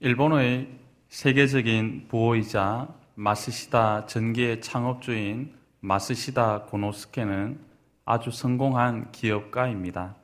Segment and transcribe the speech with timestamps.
[0.00, 0.68] 일본의
[1.08, 7.60] 세계적인 부호이자 마스시다 전기의 창업주인 마스시다 고노스케는
[8.04, 10.16] 아주 성공한 기업가입니다.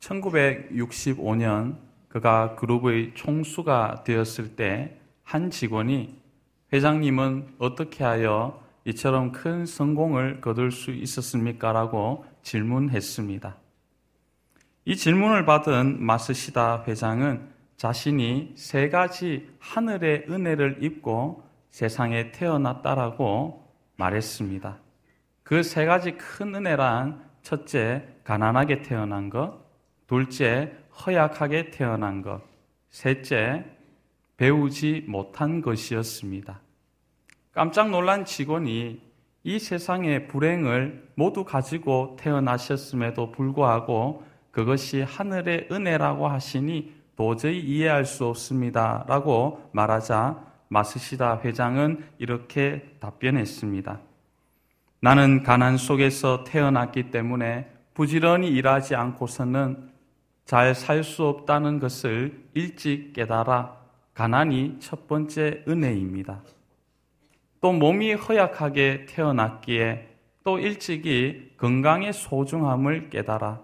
[0.00, 6.14] 1965년 그가 그룹의 총수가 되었을 때 한 직원이
[6.72, 11.72] 회장님은 어떻게 하여 이처럼 큰 성공을 거둘 수 있었습니까?
[11.72, 13.56] 라고 질문했습니다.
[14.84, 23.64] 이 질문을 받은 마스시다 회장은 자신이 세 가지 하늘의 은혜를 입고 세상에 태어났다라고
[23.96, 24.78] 말했습니다.
[25.42, 29.60] 그 세 가지 큰 은혜란 첫째, 가난하게 태어난 것,
[30.06, 30.72] 둘째,
[31.04, 32.40] 허약하게 태어난 것,
[32.90, 33.64] 셋째,
[34.36, 36.60] 배우지 못한 것이었습니다.
[37.52, 39.00] 깜짝 놀란 직원이
[39.44, 49.04] 이 세상의 불행을 모두 가지고 태어나셨음에도 불구하고 그것이 하늘의 은혜라고 하시니 도저히 이해할 수 없습니다.
[49.08, 54.00] 라고 말하자 마스시다 회장은 이렇게 답변했습니다.
[55.00, 59.92] 나는 가난 속에서 태어났기 때문에 부지런히 일하지 않고서는
[60.44, 63.76] 잘 살 수 없다는 것을 일찍 깨달아
[64.14, 66.42] 가난이 첫 번째 은혜입니다.
[67.60, 70.08] 또 몸이 허약하게 태어났기에
[70.44, 73.62] 또 일찍이 건강의 소중함을 깨달아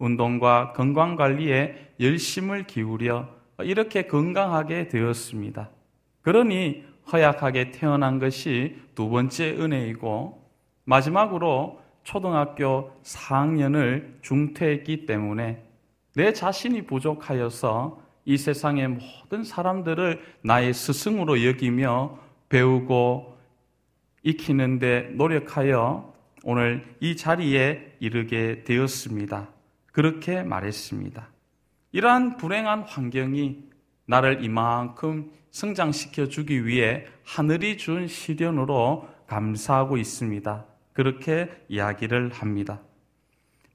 [0.00, 3.28] 운동과 건강 관리에 열심을 기울여
[3.62, 5.70] 이렇게 건강하게 되었습니다.
[6.22, 10.42] 그러니 허약하게 태어난 것이 두 번째 은혜이고
[10.84, 15.62] 마지막으로 초등학교 4학년을 중퇴했기 때문에
[16.14, 23.36] 내 자신이 부족하여서 이 세상의 모든 사람들을 나의 스승으로 여기며 배우고
[24.22, 26.12] 익히는데 노력하여
[26.42, 29.48] 오늘 이 자리에 이르게 되었습니다.
[29.92, 31.28] 그렇게 말했습니다.
[31.92, 33.64] 이러한 불행한 환경이
[34.06, 40.64] 나를 이만큼 성장시켜 주기 위해 하늘이 준 시련으로 감사하고 있습니다.
[40.92, 42.80] 그렇게 이야기를 합니다.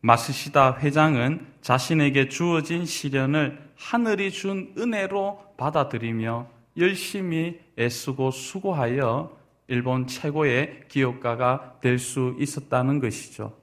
[0.02, 6.48] 마스시다 회장은 자신에게 주어진 시련을 하늘이 준 은혜로 받아들이며
[6.78, 9.36] 열심히 애쓰고 수고하여
[9.68, 13.58] 일본 최고의 기업가가 될 수 있었다는 것이죠.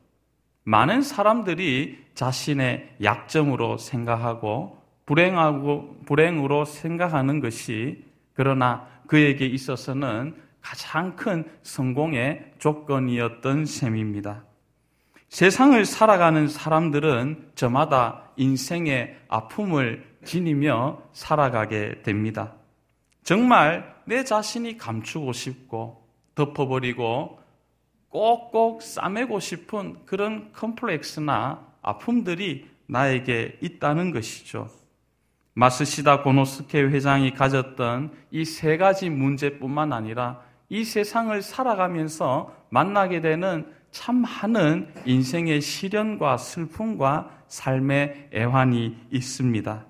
[0.64, 12.52] 많은 사람들이 자신의 약점으로 생각하고 불행하고 불행으로 생각하는 것이 그러나 그에게 있어서는 가장 큰 성공의
[12.58, 14.44] 조건이었던 셈입니다.
[15.28, 22.54] 세상을 살아가는 사람들은 저마다 인생의 아픔을 지니며 살아가게 됩니다.
[23.24, 27.40] 정말 내 자신이 감추고 싶고 덮어버리고
[28.08, 34.68] 꼭꼭 싸매고 싶은 그런 컴플렉스나 아픔들이 나에게 있다는 것이죠.
[35.54, 44.22] 마스시다 고노스케 회장이 가졌던 이 세 가지 문제뿐만 아니라 이 세상을 살아가면서 만나게 되는 참
[44.22, 49.84] 많은 인생의 시련과 슬픔과 삶의 애환이 있습니다.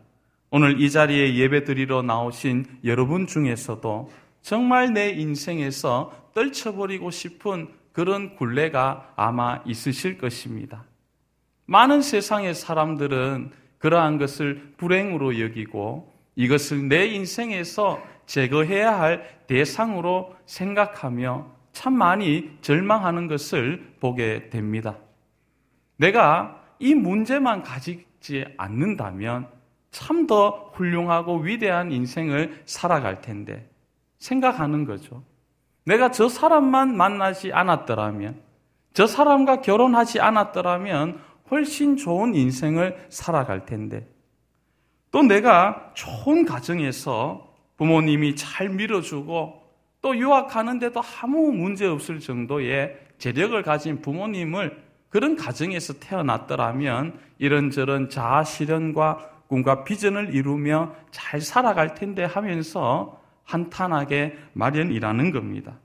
[0.50, 4.10] 오늘 이 자리에 예배 드리러 나오신 여러분 중에서도
[4.42, 10.84] 정말 내 인생에서 떨쳐버리고 싶은 그런 굴레가 아마 있으실 것입니다.
[11.72, 21.94] 많은 세상의 사람들은 그러한 것을 불행으로 여기고 이것을 내 인생에서 제거해야 할 대상으로 생각하며 참
[21.94, 24.98] 많이 절망하는 것을 보게 됩니다.
[25.96, 29.48] 내가 이 문제만 가지지 않는다면
[29.90, 33.66] 참 더 훌륭하고 위대한 인생을 살아갈 텐데
[34.18, 35.22] 생각하는 거죠.
[35.84, 38.40] 내가 저 사람만 만나지 않았더라면,
[38.92, 44.08] 저 사람과 결혼하지 않았더라면 훨씬 좋은 인생을 살아갈 텐데,
[45.12, 49.62] 또 내가 좋은 가정에서 부모님이 잘 밀어주고
[50.00, 59.30] 또 유학하는데도 아무 문제 없을 정도의 재력을 가진 부모님을 그런 가정에서 태어났더라면 이런저런 자아 실현과
[59.46, 65.78] 꿈과 비전을 이루며 잘 살아갈 텐데 하면서 한탄하게 마련이라는 겁니다.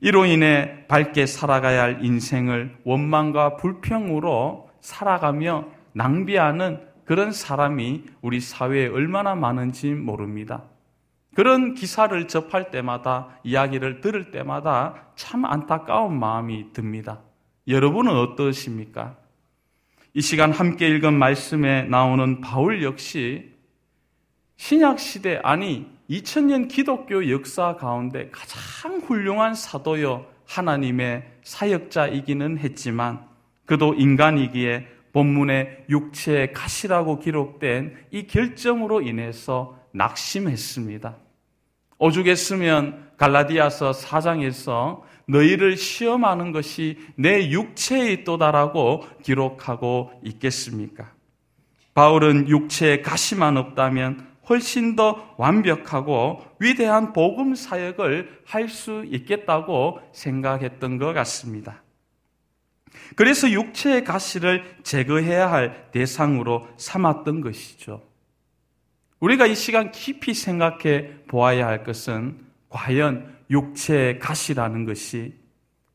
[0.00, 9.34] 이로 인해 밝게 살아가야 할 인생을 원망과 불평으로 살아가며 낭비하는 그런 사람이 우리 사회에 얼마나
[9.34, 10.62] 많은지 모릅니다.
[11.34, 17.20] 그런 기사를 접할 때마다 이야기를 들을 때마다 참 안타까운 마음이 듭니다.
[17.66, 19.16] 여러분은 어떠십니까?
[20.14, 23.52] 이 시간 함께 읽은 말씀에 나오는 바울 역시
[24.56, 33.35] 신약 시대 아니 2000년 기독교 역사 가운데 가장 훌륭한 사도여 하나님의 사역자이기는 했지만
[33.66, 41.16] 그도 인간이기에 본문의 육체의 가시라고 기록된 이 결정으로 인해서 낙심했습니다.
[41.98, 51.12] 오죽했으면 갈라디아서 4장에서 너희를 시험하는 것이 내 육체에 있도다라고 기록하고 있겠습니까?
[51.94, 61.12] 바울은 육체에 가시만 없다면 훨씬 더 완벽하고 위대한 복음 사역을 할 수 있겠다고 생각했던 것
[61.14, 61.82] 같습니다.
[63.14, 68.02] 그래서 육체의 가시를 제거해야 할 대상으로 삼았던 것이죠.
[69.20, 72.38] 우리가 이 시간 깊이 생각해 보아야 할 것은
[72.68, 75.34] 과연 육체의 가시라는 것이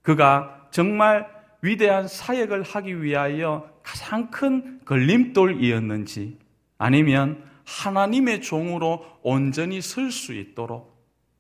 [0.02, 1.28] 그가 정말
[1.62, 6.40] 위대한 사역을 하기 위하여 가장 큰 걸림돌이었는지
[6.78, 10.92] 아니면 하나님의 종으로 온전히 설 수 있도록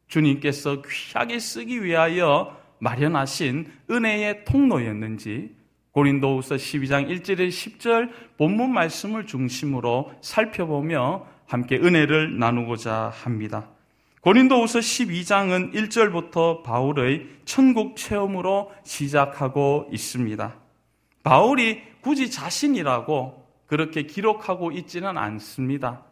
[0.07, 5.55] 주님께서 귀하게 쓰기 위하여 마련하신 은혜의 통로였는지
[5.91, 13.69] 고린도후서 12장 1절에 10절 본문 말씀을 중심으로 살펴보며 함께 은혜를 나누고자 합니다.
[14.21, 20.55] 고린도후서 12장은 1절부터 바울의 천국 체험으로 시작하고 있습니다.
[21.23, 26.03] 바울이 굳이 자신이라고 그렇게 기록하고 있지는 않습니다.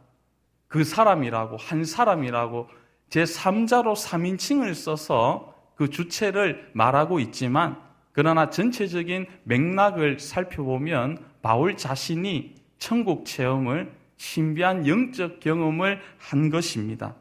[0.67, 2.67] 그 사람이라고, 한 사람이라고
[3.09, 7.79] 제3자로 3인칭을 써서 그 주체를 말하고 있지만
[8.11, 17.15] 그러나 전체적인 맥락을 살펴보면 바울 자신이 천국 체험을 신비한 영적 경험을 한 것입니다.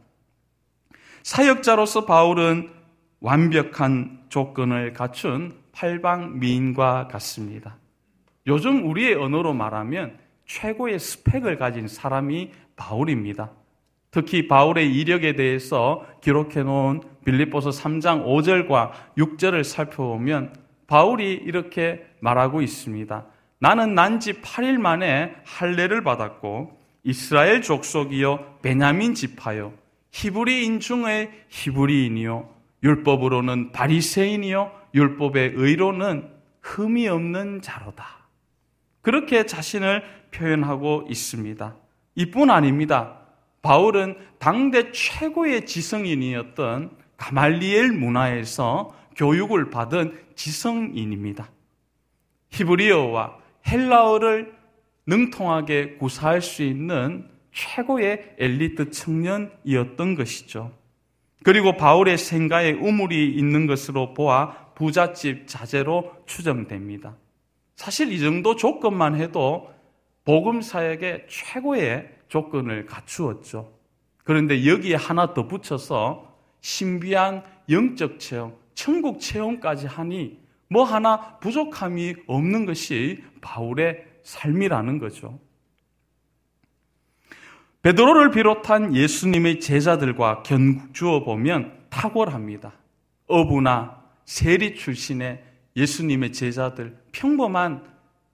[1.22, 2.70] 사역자로서 바울은
[3.20, 7.76] 완벽한 조건을 갖춘 팔방 미인과 같습니다.
[8.48, 13.52] 요즘 우리의 언어로 말하면 최고의 스펙을 가진 사람이 바울입니다.
[14.10, 20.54] 특히 바울의 이력에 대해서 기록해 놓은 빌립보서 3장 5절과 6절을 살펴보면
[20.86, 23.26] 바울이 이렇게 말하고 있습니다.
[23.58, 29.72] 나는 난지 8일 만에 할례를 받았고 이스라엘 족속이요 베냐민 지파요
[30.10, 32.48] 히브리인 중에 히브리인이요
[32.82, 36.30] 율법으로는 바리새인이요 율법의 의로는
[36.62, 38.04] 흠이 없는 자로다.
[39.00, 41.76] 그렇게 자신을 표현하고 있습니다.
[42.14, 43.17] 이뿐 아닙니다.
[43.62, 51.50] 바울은 당대 최고의 지성인이었던 가말리엘 문화에서 교육을 받은 지성인입니다.
[52.50, 54.54] 히브리어와 헬라어를
[55.06, 60.72] 능통하게 구사할 수 있는 최고의 엘리트 청년이었던 것이죠.
[61.42, 67.16] 그리고 바울의 생가에 우물이 있는 것으로 보아 부잣집 자제로 추정됩니다.
[67.74, 69.72] 사실 이 정도 조건만 해도
[70.24, 73.72] 복음 사역의 최고의 조건을 갖추었죠.
[74.24, 80.38] 그런데 여기에 하나 더 붙여서 신비한 영적 체험, 천국 체험까지 하니
[80.68, 85.38] 뭐 하나 부족함이 없는 것이 바울의 삶이라는 거죠.
[87.82, 92.72] 베드로를 비롯한 예수님의 제자들과 견주어 보면 탁월합니다.
[93.28, 95.42] 어부나 세리 출신의
[95.76, 97.82] 예수님의 제자들, 평범한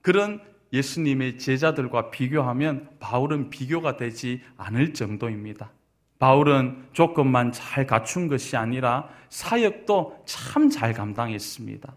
[0.01, 0.41] 그런
[0.75, 5.71] 예수님의 제자들과 비교하면 바울은 비교가 되지 않을 정도입니다.
[6.19, 11.93] 바울은 조건만 잘 갖춘 것이 아니라 사역도 참 잘 감당했습니다.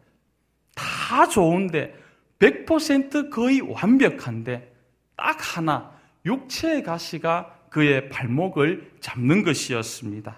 [0.75, 1.95] 다 좋은데
[2.39, 4.73] 100% 거의 완벽한데
[5.17, 5.91] 딱 하나
[6.25, 10.37] 육체의 가시가 그의 발목을 잡는 것이었습니다.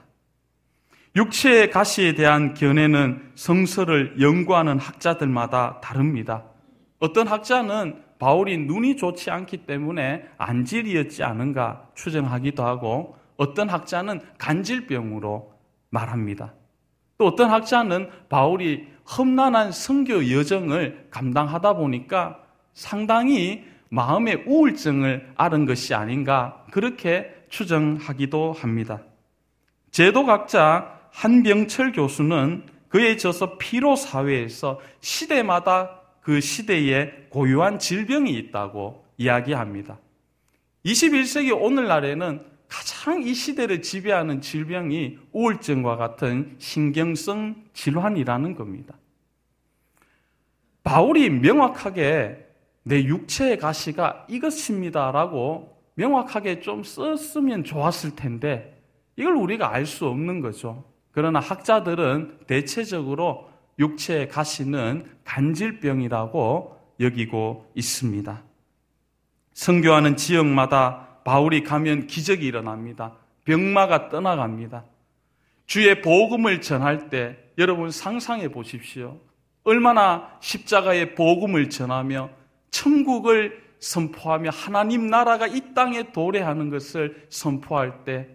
[1.16, 6.44] 육체의 가시에 대한 견해는 성서를 연구하는 학자들마다 다릅니다.
[6.99, 15.52] 어떤 학자는 바울이 눈이 좋지 않기 때문에 안질이었지 않은가 추정하기도 하고 어떤 학자는 간질병으로
[15.88, 16.52] 말합니다.
[17.16, 18.86] 또 어떤 학자는 바울이
[19.16, 22.38] 험난한 성교 여정을 감당하다 보니까
[22.74, 29.00] 상당히 마음의 우울증을 앓은 것이 아닌가 그렇게 추정하기도 합니다.
[29.90, 39.98] 제도각자 한병철 교수는 그에 져서 피로 사회에서 시대마다 그 시대에 고유한 질병이 있다고 이야기합니다.
[40.84, 48.94] 21세기 오늘날에는 가장 이 시대를 지배하는 질병이 우울증과 같은 신경성 질환이라는 겁니다.
[50.84, 52.46] 바울이 명확하게
[52.84, 58.80] 내 육체의 가시가 이것입니다라고 명확하게 좀 썼으면 좋았을 텐데
[59.16, 60.84] 이걸 우리가 알 수 없는 거죠.
[61.10, 63.50] 그러나 학자들은 대체적으로
[63.80, 68.42] 육체의 가시는 간질병이라고 여기고 있습니다.
[69.54, 73.16] 성교하는 지역마다 바울이 가면 기적이 일어납니다.
[73.44, 74.84] 병마가 떠나갑니다.
[75.66, 79.18] 주의 복음을 전할 때 여러분 상상해 보십시오.
[79.64, 82.30] 얼마나 십자가의 복음을 전하며
[82.70, 88.28] 천국을 선포하며 하나님 나라가 이 땅에 도래하는 것을 선포할 때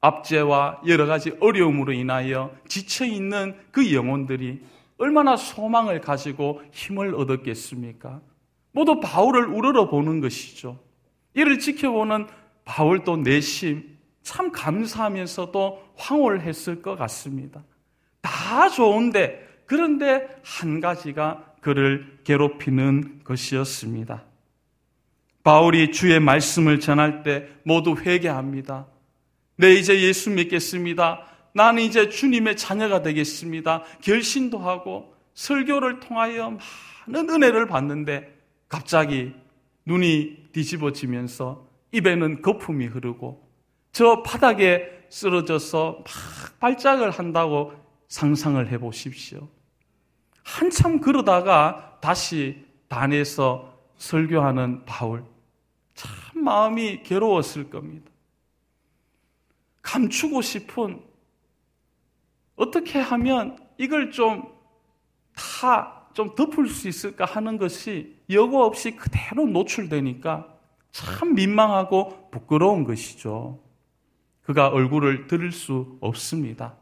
[0.00, 4.62] 압제와 여러 가지 어려움으로 인하여 지쳐 있는 그 영혼들이
[4.98, 8.20] 얼마나 소망을 가지고 힘을 얻었겠습니까?
[8.72, 10.78] 모두 바울을 우러러 보는 것이죠.
[11.34, 12.26] 이를 지켜보는
[12.64, 17.62] 바울도 내심 참 감사하면서 도 황홀했을 것 같습니다.
[18.20, 24.24] 다 좋은데 그런데 한 가지가 그를 괴롭히는 것이었습니다.
[25.42, 28.86] 바울이 주의 말씀을 전할 때 모두 회개합니다.
[29.60, 31.26] 네, 이제 예수 믿겠습니다.
[31.52, 33.82] 나는 이제 주님의 자녀가 되겠습니다.
[34.02, 36.56] 결신도 하고 설교를 통하여
[37.08, 38.38] 많은 은혜를 받는데
[38.68, 39.34] 갑자기
[39.84, 43.48] 눈이 뒤집어지면서 입에는 거품이 흐르고
[43.90, 47.72] 저 바닥에 쓰러져서 막 발작을 한다고
[48.06, 49.48] 상상을 해 보십시오.
[50.44, 55.24] 한참 그러다가 다시 단에서 설교하는 바울.
[55.94, 58.07] 참 마음이 괴로웠을 겁니다.
[59.92, 61.02] 감추고 싶은
[62.56, 64.58] 어떻게 하면 이걸 좀
[65.34, 70.52] 다 좀 덮을 수 있을까 하는 것이 여과 없이 그대로 노출되니까
[70.90, 73.60] 참 민망하고 부끄러운 것이죠.
[74.42, 76.74] 그가 얼굴을 들을 수 없습니다.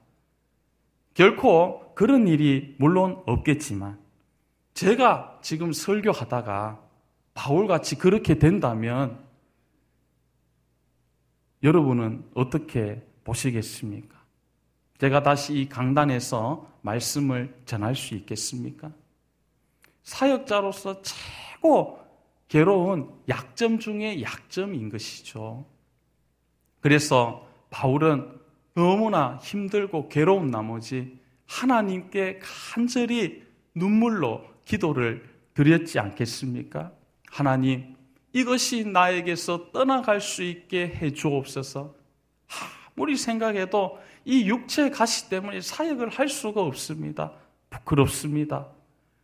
[1.13, 3.99] 결코 그런 일이 물론 없겠지만
[4.73, 6.81] 제가 지금 설교하다가
[7.35, 9.19] 바울같이 그렇게 된다면
[11.67, 14.17] 여러분은 어떻게 보시겠습니까?
[14.99, 18.93] 제가 다시 이 강단에서 말씀을 전할 수 있겠습니까?
[20.05, 21.99] 사역자로서 최고
[22.47, 25.67] 괴로운 약점 중의 약점인 것이죠.
[26.79, 28.39] 그래서 바울은
[28.75, 33.43] 너무나 힘들고 괴로운 나머지 하나님께 간절히
[33.75, 36.93] 눈물로 기도를 드렸지 않겠습니까?
[37.29, 37.96] 하나님,
[38.37, 41.95] 이것이 나에게서 떠나갈 수 있게 해 주옵소서.
[42.95, 47.33] 아무리 생각해도 이 육체 가시 때문에 사역을 할 수가 없습니다.
[47.71, 48.67] 부끄럽습니다.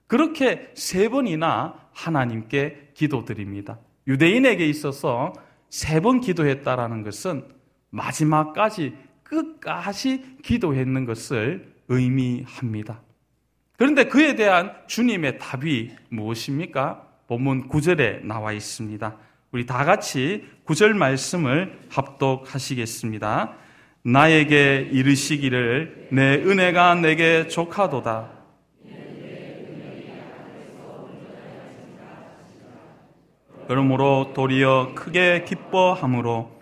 [0.06, 3.78] 그렇게 세 번이나 하나님께 기도드립니다.
[4.06, 5.34] 유대인에게 있어서
[5.68, 7.44] 세 번 기도했다라는 것은
[7.90, 13.02] 마지막까지 끝까지 기도했는 것을 의미합니다.
[13.76, 17.11] 그런데 그에 대한 주님의 답이 무엇입니까?
[17.32, 19.16] 본문 9절에 나와 있습니다.
[19.52, 23.54] 우리 다 같이 9절 말씀을 합독하시겠습니다.
[24.02, 28.28] 나에게 이르시기를 내 은혜가 내게 족하도다.
[33.66, 36.60] 그러므로 도리어 크게 기뻐함으로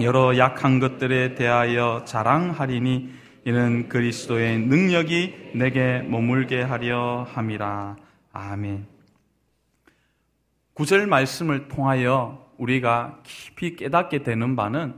[0.00, 3.10] 여러 약한 것들에 대하여 자랑하리니
[3.44, 7.96] 이는 그리스도의 능력이 내게 머물게 하려 함이라.
[8.32, 8.91] 아멘.
[10.74, 14.94] 구절 말씀을 통하여 우리가 깊이 깨닫게 되는 바는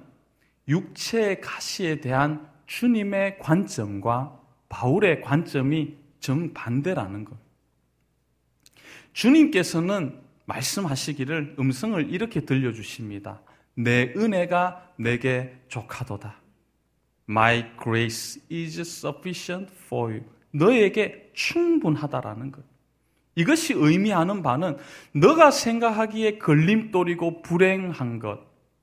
[0.68, 7.36] 육체의 가시에 대한 주님의 관점과 바울의 관점이 정반대라는 것.
[9.12, 13.40] 주님께서는 말씀하시기를 음성을 이렇게 들려주십니다.
[13.74, 16.40] 내 은혜가 내게 족하도다.
[17.28, 20.24] My grace is sufficient for you.
[20.50, 22.73] 너에게 충분하다라는 것.
[23.36, 24.76] 이것이 의미하는 바는
[25.12, 28.40] 너가 생각하기에 걸림돌이고 불행한 것,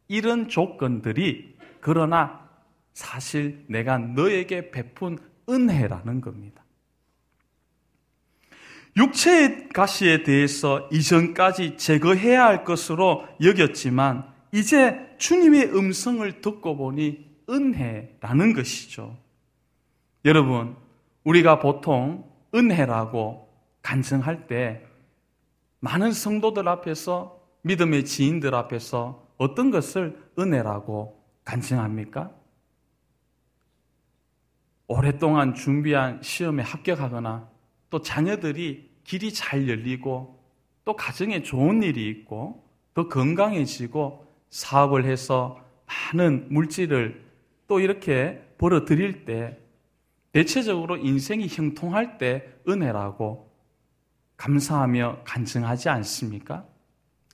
[0.08, 2.50] 이런 조건들이 그러나
[2.93, 5.17] 사실 내가 너에게 베푼
[5.50, 6.62] 은혜라는 겁니다.
[8.98, 19.17] 육체의 가시에 대해서 이전까지 제거해야 할 것으로 여겼지만 이제 주님의 음성을 듣고 보니 은혜라는 것이죠.
[20.25, 20.75] 여러분,
[21.24, 23.50] 우리가 보통 은혜라고
[23.81, 24.85] 간증할 때
[25.79, 32.31] 많은 성도들 앞에서 믿음의 지인들 앞에서 어떤 것을 은혜라고 간증합니까?
[34.88, 37.50] 오랫동안 준비한 시험에 합격하거나
[37.89, 40.39] 또 자녀들이 길이 잘 열리고
[40.85, 45.59] 또 가정에 좋은 일이 있고 더 건강해지고 사업을 해서
[46.13, 47.23] 많은 물질을
[47.67, 49.57] 또 이렇게 벌어 드릴 때
[50.33, 53.50] 대체적으로 인생이 형통할 때 은혜라고
[54.41, 56.65] 감사하며 간증하지 않습니까?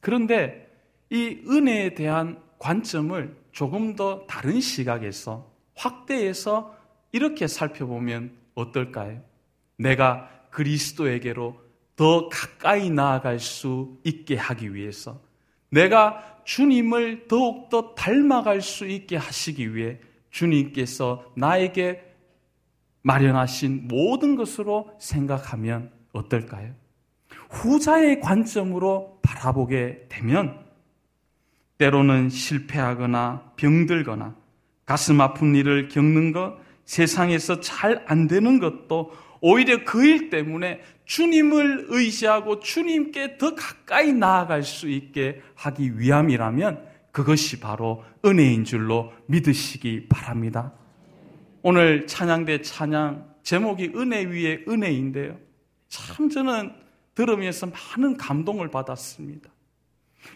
[0.02, 0.70] 그런데
[1.10, 6.76] 이 은혜에 대한 관점을 조금 더 다른 시각에서 확대해서
[7.14, 9.22] 이렇게 살펴보면 어떨까요?
[9.78, 11.58] 내가 그리스도에게로
[11.96, 15.22] 더 가까이 나아갈 수 있게 하기 위해서
[15.70, 20.00] 내가 주님을 더욱더 닮아갈 수 있게 하시기 위해
[20.30, 22.04] 주님께서 나에게
[23.02, 26.87] 마련하신 모든 것으로 생각하면 어떨까요?
[27.50, 30.60] 후자의 관점으로 바라보게 되면
[31.78, 34.36] 때로는 실패하거나 병들거나
[34.86, 41.86] 가슴 아픈 일을 겪는 것, 세상에서 잘 안 되는 것도 오히려 그 일 때문에 주님을
[41.90, 50.74] 의지하고 주님께 더 가까이 나아갈 수 있게 하기 위함이라면 그것이 바로 은혜인 줄로 믿으시기 바랍니다.
[51.62, 55.38] 오늘 찬양대 찬양 제목이 은혜 위에 은혜인데요.
[55.88, 56.72] 참 저는
[57.18, 59.50] 들으면서 많은 감동을 받았습니다.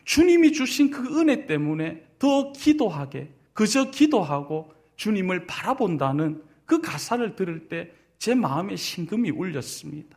[0.04, 8.02] 주님이 주신 그 은혜 때문에 더 기도하게, 그저 기도하고 주님을 바라본다는 그 가사를 들을 때
[8.22, 10.16] 제 마음에 심금이 울렸습니다.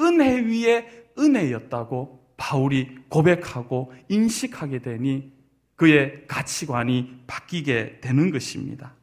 [0.00, 5.32] 은혜 위에 은혜였다고 바울이 고백하고 인식하게 되니
[5.76, 8.94] 그의 가치관이 바뀌게 되는 것입니다.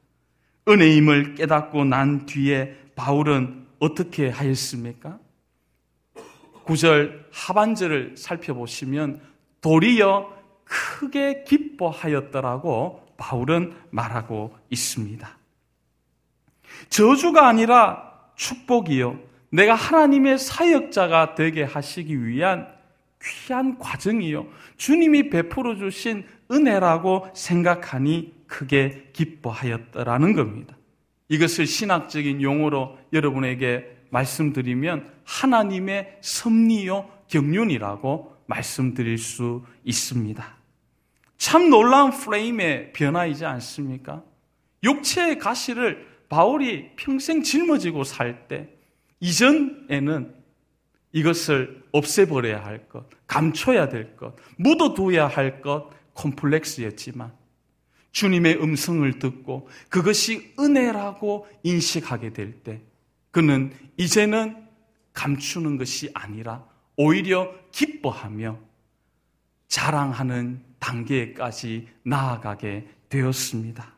[0.68, 5.18] 은혜임을 깨닫고 난 뒤에 바울은 어떻게 하였습니까?
[6.66, 9.22] 9절 하반절을 살펴보시면
[9.62, 15.38] 도리어 크게 기뻐하였더라고 바울은 말하고 있습니다.
[16.90, 19.20] 저주가 아니라 축복이요.
[19.50, 22.68] 내가 하나님의 사역자가 되게 하시기 위한
[23.22, 24.48] 귀한 과정이요.
[24.78, 30.76] 주님이 베풀어 주신 은혜라고 생각하니 크게 기뻐하였더라는 겁니다.
[31.30, 40.58] 이것을 신학적인 용어로 여러분에게 말씀드리면 하나님의 섭리요 경륜이라고 말씀드릴 수 있습니다.
[41.38, 44.24] 참 놀라운 프레임의 변화이지 않습니까?
[44.84, 48.70] 육체의 가시를 바울이 평생 짊어지고 살 때
[49.20, 50.36] 이전에는
[51.14, 57.32] 이것을 없애버려야 할 것, 감춰야 될 것, 묻어둬야 할 것, 콤플렉스였지만
[58.12, 62.82] 주님의 음성을 듣고 그것이 은혜라고 인식하게 될 때
[63.34, 64.56] 그는 이제는
[65.12, 66.64] 감추는 것이 아니라
[66.96, 68.60] 오히려 기뻐하며
[69.68, 73.92] 자랑하는 단계까지 나아가게 되었습니다.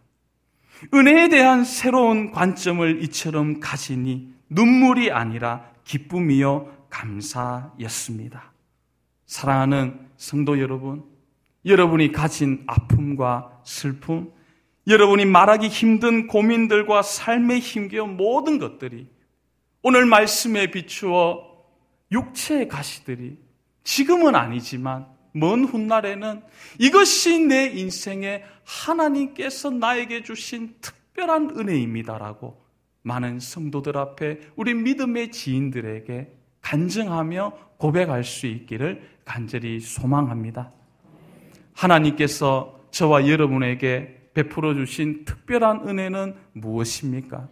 [0.93, 8.53] 은혜에 대한 새로운 관점을 이처럼 가지니 눈물이 아니라 기쁨이요 감사였습니다.
[9.25, 11.03] 사랑하는 성도 여러분,
[11.65, 14.31] 여러분이 가진 아픔과 슬픔,
[14.87, 19.13] 여러분이 말하기 힘든 고민들과 삶에 힘겨운 모든 것들이
[19.87, 21.45] 오늘 말씀에 비추어
[22.11, 23.37] 육체의 가시들이
[23.83, 26.41] 지금은 아니지만 먼 훗날에는
[26.79, 32.59] 이것이 내 인생에 하나님께서 나에게 주신 특별한 은혜입니다라고
[33.03, 40.71] 많은 성도들 앞에 우리 믿음의 지인들에게 간증하며 고백할 수 있기를 간절히 소망합니다.
[41.73, 47.49] 하나님께서 저와 여러분에게 베풀어 주신 특별한 은혜는 무엇입니까?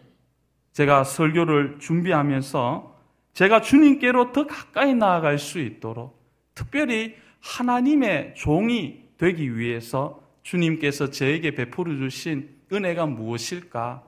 [0.74, 2.94] 제가 설교를 준비하면서
[3.34, 6.22] 제가 주님께로 더 가까이 나아갈 수 있도록
[6.54, 14.04] 특별히 하나님의 종이 되기 위해서 주님께서 저에게 베풀어 주신 은혜가 무엇일까?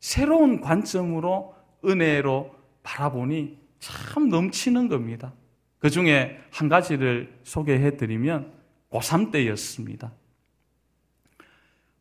[0.00, 5.32] 새로운 관점으로 은혜로 바라보니 참 넘치는 겁니다.
[5.78, 8.52] 그 중에 한 가지를 소개해 드리면
[8.90, 10.12] 고3 때였습니다.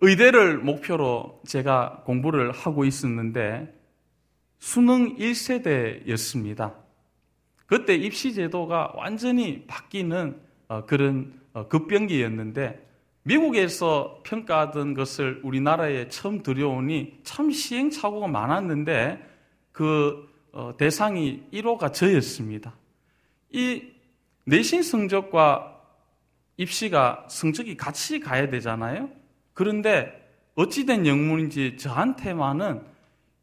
[0.01, 3.73] 의대를 목표로 제가 공부를 하고 있었는데
[4.65, 6.73] 수능 1세대였습니다.
[7.67, 12.83] 그때 입시 제도가 완전히 바뀌는 어, 그런 어, 급변기였는데
[13.21, 19.23] 미국에서 평가하던 것을 우리나라에 처음 들여오니 참 시행착오가 많았는데
[19.71, 22.73] 그 어, 대상이 1호가 저였습니다.
[23.51, 23.83] 이
[24.45, 25.79] 내신 성적과
[26.57, 29.11] 입시가 성적이 같이 가야 되잖아요.
[29.53, 32.94] 그런데 어찌된 영문인지 저한테만은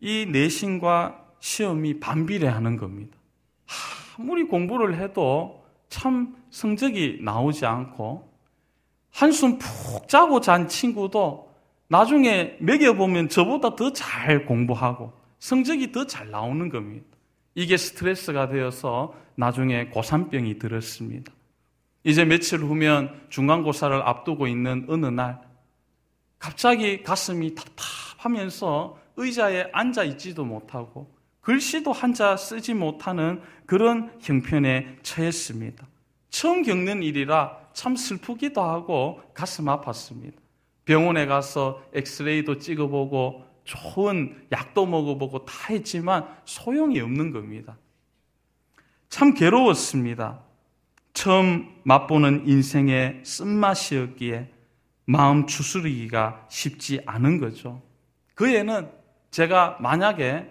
[0.03, 3.17] 이 내신과 시험이 반비례하는 겁니다.
[4.19, 8.29] 아무리 공부를 해도 참 성적이 나오지 않고
[9.13, 11.51] 한숨 푹 자고 잔 친구도
[11.87, 17.07] 나중에 매겨보면 저보다 더 잘 공부하고 성적이 더 잘 나오는 겁니다.
[17.55, 21.33] 이게 스트레스가 되어서 나중에 고산병이 들었습니다.
[22.03, 25.41] 이제 며칠 후면 중간고사를 앞두고 있는 어느 날
[26.41, 35.87] 갑자기 가슴이 답답하면서 의자에 앉아 있지도 못하고 글씨도 한자 쓰지 못하는 그런 형편에 처했습니다.
[36.31, 40.35] 처음 겪는 일이라 참 슬프기도 하고 가슴 아팠습니다.
[40.85, 47.77] 병원에 가서 엑스레이도 찍어보고 좋은 약도 먹어보고 다 했지만 소용이 없는 겁니다.
[49.09, 50.41] 참 괴로웠습니다.
[51.13, 54.51] 처음 맛보는 인생의 쓴맛이었기에
[55.05, 57.83] 마음 추스르기가 쉽지 않은 거죠.
[58.35, 58.91] 그 애는
[59.33, 60.49] 제가 만약에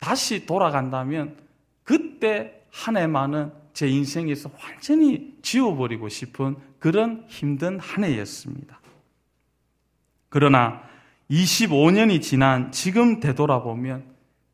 [0.00, 1.36] 다시 돌아간다면
[1.84, 8.80] 그때 한 해만은 제 인생에서 완전히 지워버리고 싶은 그런 힘든 한 해였습니다.
[10.28, 10.82] 그러나
[11.30, 14.04] 25년이 지난 지금 되돌아보면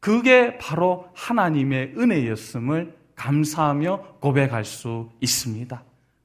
[0.01, 5.83] 그게 바로 하나님의 은혜였음을 감사하며 고백할 수 있습니다.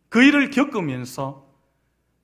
[0.10, 1.46] 그 일을 겪으면서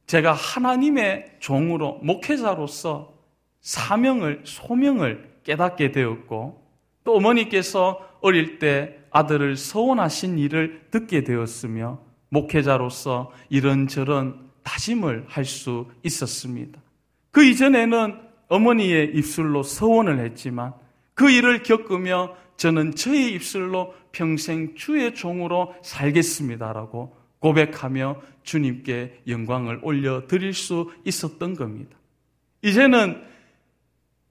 [0.07, 3.13] 제가 하나님의 종으로 목회자로서
[3.61, 6.61] 사명을 소명을 깨닫게 되었고
[7.03, 16.79] 또 어머니께서 어릴 때 아들을 서원하신 일을 듣게 되었으며 목회자로서 이런저런 다짐을 할 수 있었습니다.
[17.31, 20.73] 그 이전에는 어머니의 입술로 서원을 했지만
[21.13, 30.53] 그 일을 겪으며 저는 저의 입술로 평생 주의 종으로 살겠습니다라고 고백하며 주님께 영광을 올려 드릴
[30.53, 31.97] 수 있었던 겁니다.
[32.61, 33.30] 이제는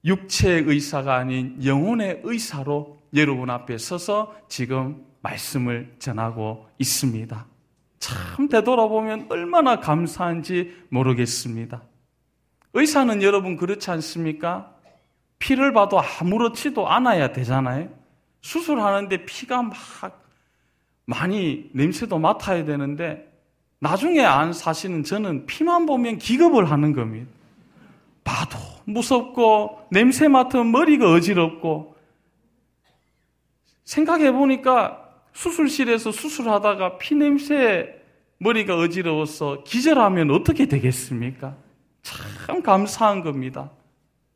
[0.03, 7.45] 육체의 의사가 아닌 영혼의 의사로 여러분 앞에 서서 지금 말씀을 전하고 있습니다.
[7.99, 11.83] 참 되돌아보면 얼마나 감사한지 모르겠습니다.
[12.73, 14.73] 의사는 여러분 그렇지 않습니까?
[15.37, 17.89] 피를 봐도 아무렇지도 않아야 되잖아요.
[18.41, 19.75] 수술하는데 피가 막
[21.05, 23.29] 많이 냄새도 맡아야 되는데
[23.79, 27.29] 나중에 안 사시는 저는 피만 보면 기겁을 하는 겁니다.
[28.23, 31.95] 봐도 무섭고 냄새 맡으면 머리가 어지럽고
[33.83, 37.95] 생각해 보니까 수술실에서 수술하다가 피 냄새
[38.37, 41.55] 머리가 어지러워서 기절하면 어떻게 되겠습니까?
[42.01, 43.71] 참 감사한 겁니다.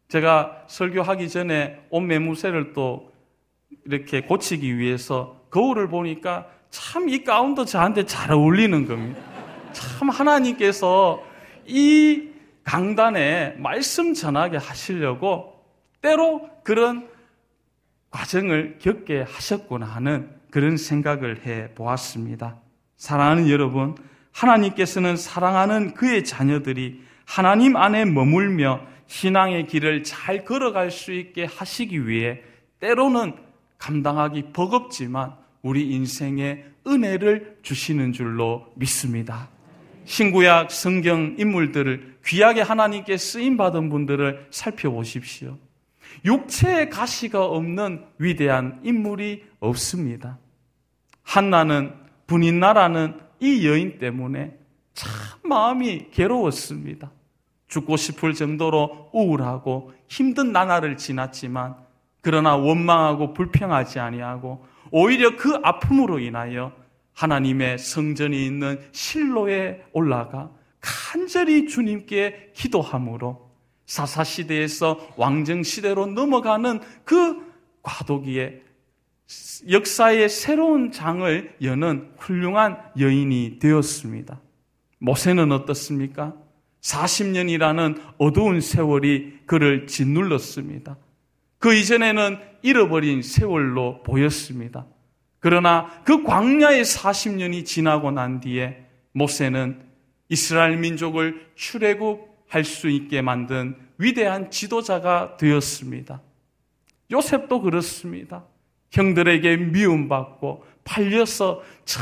[0.07, 3.11] 제가 설교하기 전에 옷 매무새를 또
[3.85, 9.19] 이렇게 고치기 위해서 거울을 보니까 참 이 가운도 저한테 잘 어울리는 겁니다.
[9.71, 11.23] 참 하나님께서
[11.65, 12.29] 이
[12.65, 15.63] 강단에 말씀 전하게 하시려고
[16.01, 17.07] 때로 그런
[18.09, 22.57] 과정을 겪게 하셨구나 하는 그런 생각을 해 보았습니다.
[22.97, 23.95] 사랑하는 여러분,
[24.31, 32.41] 하나님께서는 사랑하는 그의 자녀들이 하나님 안에 머물며 신앙의 길을 잘 걸어갈 수 있게 하시기 위해
[32.79, 33.35] 때로는
[33.77, 39.49] 감당하기 버겁지만 우리 인생에 은혜를 주시는 줄로 믿습니다.
[40.05, 45.57] 신구약 성경 인물들을 귀하게 하나님께 쓰임 받은 분들을 살펴보십시오.
[46.23, 50.39] 육체의 가시가 없는 위대한 인물이 없습니다.
[51.23, 51.93] 한나는
[52.27, 54.57] 분인 나라는 이 여인 때문에
[54.93, 55.11] 참
[55.43, 57.11] 마음이 괴로웠습니다.
[57.67, 61.75] 죽고 싶을 정도로 우울하고 힘든 나날을 지났지만
[62.21, 66.71] 그러나 원망하고 불평하지 아니하고 오히려 그 아픔으로 인하여
[67.13, 70.49] 하나님의 성전이 있는 실로에 올라가
[70.85, 73.49] 간절히 주님께 기도함으로
[73.87, 77.43] 사사시대에서 왕정시대로 넘어가는 그
[77.81, 78.61] 과도기에
[79.69, 84.39] 역사의 새로운 장을 여는 훌륭한 여인이 되었습니다.
[84.99, 86.35] 모세는 어떻습니까?
[86.81, 90.97] 40년이라는 어두운 세월이 그를 짓눌렀습니다.
[91.57, 94.85] 그 이전에는 잃어버린 세월로 보였습니다.
[95.39, 99.84] 그러나 그 광야의 40년이 지나고 난 뒤에 모세는
[100.29, 106.21] 이스라엘 민족을 출애굽할 수 있게 만든 위대한 지도자가 되었습니다.
[107.11, 108.45] 요셉도 그렇습니다.
[108.91, 112.01] 형들에게 미움받고 팔려서 저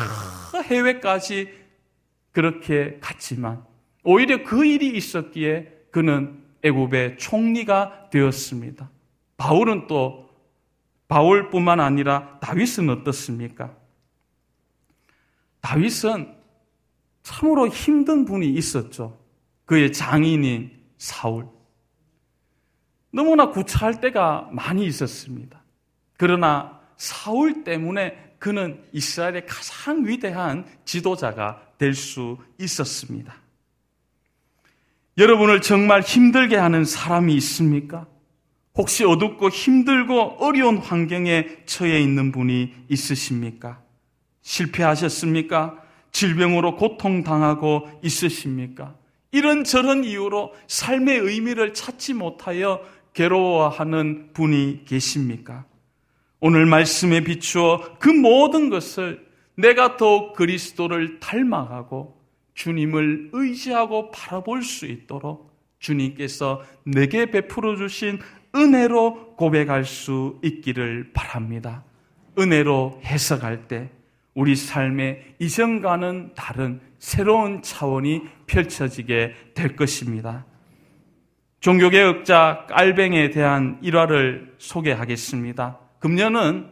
[0.63, 1.49] 해외까지
[2.31, 3.63] 그렇게 갔지만
[4.03, 8.89] 오히려 그 일이 있었기에 그는 애굽의 총리가 되었습니다.
[9.37, 10.29] 바울은 또
[11.07, 13.75] 바울뿐만 아니라 다윗은 어떻습니까?
[15.61, 16.42] 다윗은
[17.23, 19.17] 참으로 힘든 분이 있었죠.
[19.65, 21.47] 그의 장인인 사울.
[23.11, 25.61] 너무나 구차할 때가 많이 있었습니다.
[26.17, 33.33] 그러나 사울 때문에 그는 이스라엘의 가장 위대한 지도자가 될 수 있었습니다.
[35.17, 38.07] 여러분을 정말 힘들게 하는 사람이 있습니까?
[38.75, 43.81] 혹시 어둡고 힘들고 어려운 환경에 처해 있는 분이 있으십니까?
[44.41, 45.82] 실패하셨습니까?
[46.13, 48.95] 질병으로 고통당하고 있으십니까?
[49.31, 52.81] 이런저런 이유로 삶의 의미를 찾지 못하여
[53.13, 55.65] 괴로워하는 분이 계십니까?
[56.39, 62.21] 오늘 말씀에 비추어 그 모든 것을 내가 더 그리스도를 닮아가고
[62.53, 68.19] 주님을 의지하고 바라볼 수 있도록 주님께서 내게 베풀어 주신
[68.55, 71.83] 은혜로 고백할 수 있기를 바랍니다.
[72.37, 73.89] 은혜로 해석할 때
[74.33, 80.45] 우리 삶의 이전과는 다른 새로운 차원이 펼쳐지게 될 것입니다.
[81.59, 85.79] 종교개혁자 깔뱅에 대한 일화를 소개하겠습니다.
[85.99, 86.67] 금년은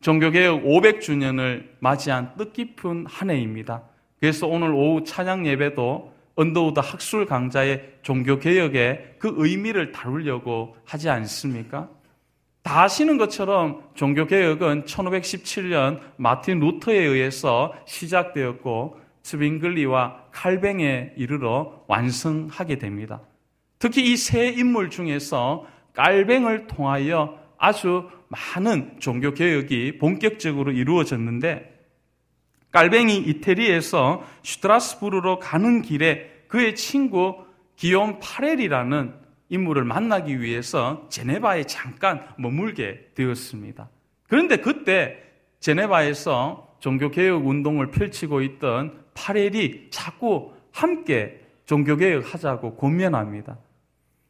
[0.00, 3.84] 종교개혁 500주년을 맞이한 뜻깊은 한 해입니다.
[4.20, 11.88] 그래서 오늘 오후 찬양 예배도 언더우드 학술 강좌의 종교개혁의 그 의미를 다루려고 하지 않습니까?
[12.64, 23.20] 다 아시는 것처럼 종교개혁은 1517년 마틴 루터에 의해서 시작되었고 스빙글리와 칼뱅에 이르러 완성하게 됩니다.
[23.78, 31.70] 특히 이 세 인물 중에서 깔뱅을 통하여 아주 많은 종교개혁이 본격적으로 이루어졌는데
[32.70, 37.44] 깔뱅이 이태리에서 슈트라스부르로 가는 길에 그의 친구
[37.76, 43.88] 기욤 파렐이라는 인물을 만나기 위해서 제네바에 잠깐 머물게 되었습니다.
[44.28, 45.18] 그런데 그때
[45.60, 53.58] 제네바에서 종교개혁 운동을 펼치고 있던 파렐이 자꾸 함께 종교개혁 하자고 권면합니다.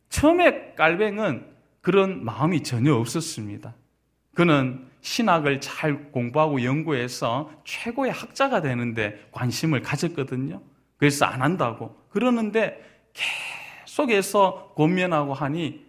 [0.09, 1.46] 처음에 깔뱅은
[1.81, 3.74] 그런 마음이 전혀 없었습니다.
[4.35, 10.62] 그는 신학을 잘 공부하고 연구해서 최고의 학자가 되는데 관심을 가졌거든요.
[10.96, 11.96] 그래서 안 한다고.
[12.11, 12.81] 그러는데
[13.12, 13.63] 계속
[14.02, 15.85] 해서 권면하고 하니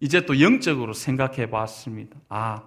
[0.00, 2.16] 이제 또 영적으로 생각해 봤습니다.
[2.28, 2.62] 아,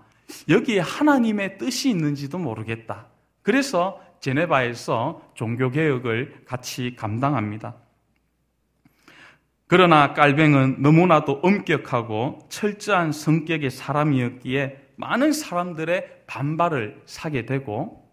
[0.49, 3.07] 여기에 하나님의 뜻이 있는지도 모르겠다.
[3.41, 7.75] 그래서 제네바에서 종교개혁을 같이 감당합니다.
[9.67, 18.05] 그러나 깔뱅은 너무나도 엄격하고 철저한 성격의 사람이었기에 많은 사람들의 반발을 사게 되고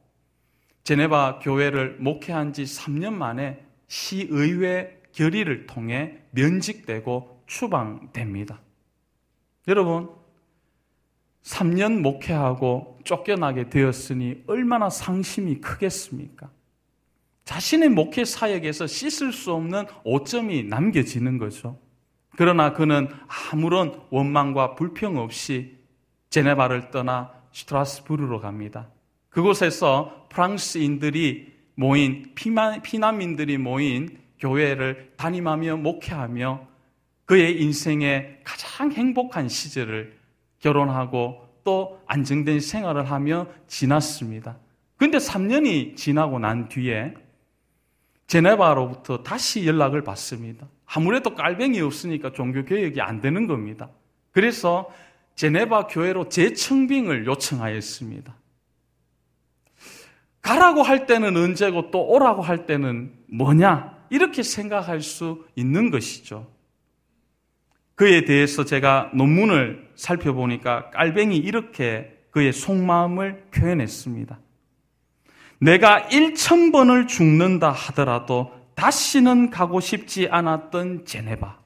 [0.84, 8.60] 제네바 교회를 목회한 지 3년 만에 시의회 결의를 통해 면직되고 추방됩니다.
[9.66, 10.10] 여러분,
[11.42, 16.50] 3년 목회하고 쫓겨나게 되었으니 얼마나 상심이 크겠습니까?
[17.44, 21.80] 자신의 목회 사역에서 씻을 수 없는 오점이 남겨지는 거죠.
[22.36, 23.08] 그러나 그는
[23.50, 25.78] 아무런 원망과 불평 없이
[26.30, 28.88] 제네바를 떠나 스트라스부르로 갑니다.
[29.30, 36.66] 그곳에서 프랑스인들이 모인 피난민들이 모인 교회를 담임하며 목회하며
[37.24, 40.16] 그의 인생의 가장 행복한 시절을
[40.60, 44.56] 결혼하고 또 안정된 생활을 하며 지났습니다.
[44.96, 47.14] 근데 3년이 지나고 난 뒤에
[48.26, 50.66] 제네바로부터 다시 연락을 받습니다.
[50.86, 53.90] 아무래도 깔뱅이 없으니까 종교 개혁이 안 되는 겁니다.
[54.30, 54.90] 그래서
[55.34, 58.34] 제네바 교회로 재청빙을 요청하였습니다.
[60.40, 63.97] 가라고 할 때는 언제고 또 오라고 할 때는 뭐냐?
[64.10, 66.46] 이렇게 생각할 수 있는 것이죠.
[67.94, 74.38] 그에 대해서 제가 논문을 살펴보니까 깔뱅이 이렇게 그의 속마음을 표현했습니다.
[75.60, 81.58] 내가 1천번을 죽는다 하더라도 다시는 가고 싶지 않았던 제네바.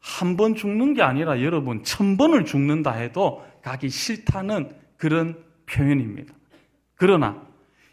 [0.00, 6.32] 한 번 죽는 게 아니라 여러분, 천 번을 죽는다 해도 가기 싫다는 그런 표현입니다.
[6.94, 7.46] 그러나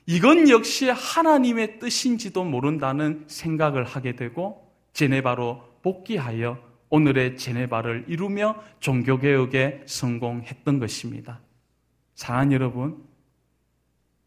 [0.07, 10.79] 이건 역시 하나님의 뜻인지도 모른다는 생각을 하게 되고 제네바로 복귀하여 오늘의 제네바를 이루며 종교개혁에 성공했던
[10.79, 11.41] 것입니다.
[12.13, 13.03] 사랑 여러분,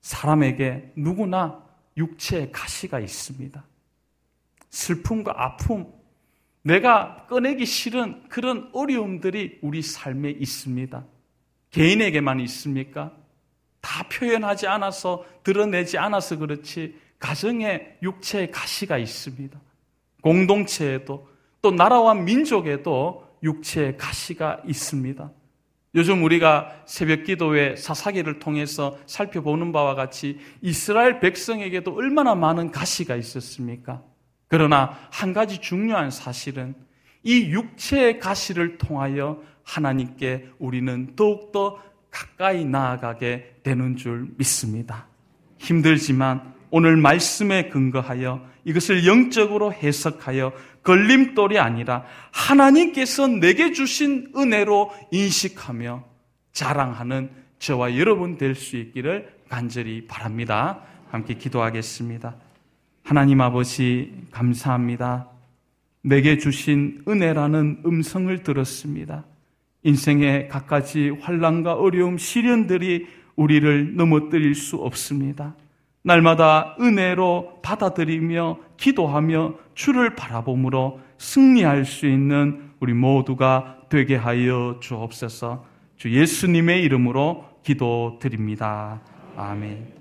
[0.00, 1.62] 사람에게 누구나
[1.96, 3.64] 육체의 가시가 있습니다.
[4.70, 5.86] 슬픔과 아픔,
[6.62, 11.04] 내가 꺼내기 싫은 그런 어려움들이 우리 삶에 있습니다.
[11.70, 13.16] 개인에게만 있습니까?
[13.88, 19.59] 다 표현하지 않아서, 드러내지 않아서 그렇지, 가정에 육체의 가시가 있습니다.
[20.20, 21.27] 공동체에도,
[21.62, 25.31] 또 나라와 민족에도 육체의 가시가 있습니다.
[25.94, 34.03] 요즘 우리가 새벽 기도회 사사기를 통해서 살펴보는 바와 같이 이스라엘 백성에게도 얼마나 많은 가시가 있었습니까?
[34.48, 36.74] 그러나 한 가지 중요한 사실은
[37.22, 45.07] 이 육체의 가시를 통하여 하나님께 우리는 더욱더 가까이 나아가게 되는 줄 믿습니다.
[45.59, 56.05] 힘들지만 오늘 말씀에 근거하여 이것을 영적으로 해석하여 걸림돌이 아니라 하나님께서 내게 주신 은혜로 인식하며
[56.53, 60.83] 자랑하는 저와 여러분 될 수 있기를 간절히 바랍니다.
[61.11, 62.37] 함께 기도하겠습니다.
[63.03, 65.29] 하나님 아버지, 감사합니다.
[66.03, 69.25] 내게 주신 은혜라는 음성을 들었습니다.
[69.88, 75.55] 인생의 갖가지 환란과 어려움, 시련들이 우리를 넘어뜨릴 수 없습니다.
[76.03, 85.64] 날마다 은혜로 받아들이며 기도하며 주를 바라봄으로 승리할 수 있는 우리 모두가 되게 하여 주옵소서.
[85.96, 89.01] 주 예수님의 이름으로 기도드립니다.
[89.37, 89.97] 아멘.